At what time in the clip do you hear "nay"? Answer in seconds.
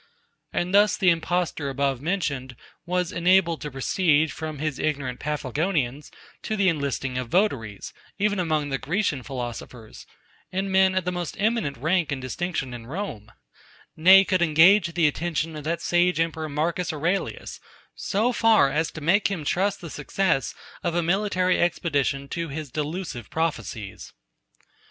13.95-14.25